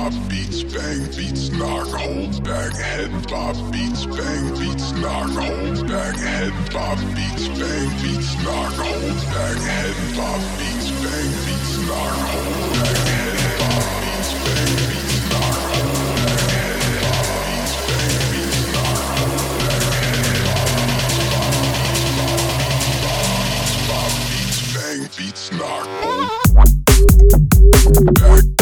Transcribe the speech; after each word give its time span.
bob, 0.00 0.14
beats 0.28 0.62
bang, 0.62 1.04
beats 1.16 1.50
knock, 1.50 1.88
hold 1.88 2.42
bang 2.44 2.72
head 2.72 3.10
bob, 3.28 3.56
beats 3.72 4.06
bang, 4.06 4.54
beats 4.58 4.92
knock, 4.92 5.30
hold 5.30 5.86
back, 5.88 6.16
head 6.16 6.52
bob, 6.72 6.98
beats 7.14 7.48
bang, 7.58 7.90
beats 8.02 8.34
knock, 8.42 8.72
hold 8.72 9.20
head 9.66 9.96
bob, 10.16 10.40
beats 10.58 10.90
bang, 11.02 11.30
beats 11.44 11.78
knock, 11.86 12.16
hold 12.32 12.76
head 13.12 13.38
bob, 13.60 13.84
beats 14.00 14.32
bang, 14.44 14.72
beats 14.88 15.16
knock, 15.30 15.58
hold 15.68 16.20
head 16.54 16.90
bob, 17.00 17.34
beats 17.44 17.74
bang, 17.84 18.20
beats 18.32 18.58
knock, 18.72 18.96
hold 23.60 24.20
head 24.76 25.04
beats 25.16 25.50
bang, 25.50 25.78
knock. 28.14 28.59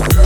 girl. 0.00 0.25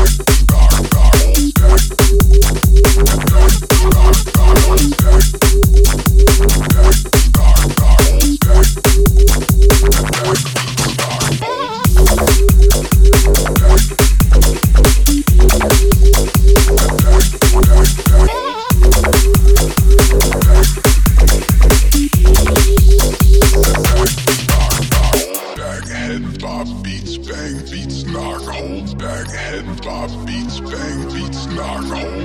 hold 28.60 28.98
back, 28.98 29.26
head 29.28 29.65
bob, 29.82 30.10
beats 30.26 30.60
bang, 30.60 31.09
beats 31.12 31.47
knock, 31.47 31.84
hold 31.84 32.21